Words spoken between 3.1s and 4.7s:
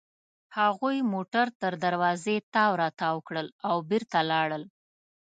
کړل او بېرته لاړل.